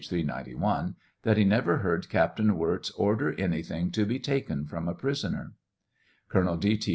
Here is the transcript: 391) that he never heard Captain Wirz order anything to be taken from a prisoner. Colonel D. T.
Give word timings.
391) 0.07 0.95
that 1.21 1.37
he 1.37 1.43
never 1.43 1.77
heard 1.77 2.09
Captain 2.09 2.57
Wirz 2.57 2.89
order 2.97 3.39
anything 3.39 3.91
to 3.91 4.03
be 4.03 4.17
taken 4.17 4.65
from 4.65 4.87
a 4.87 4.95
prisoner. 4.95 5.53
Colonel 6.27 6.57
D. 6.57 6.75
T. 6.75 6.89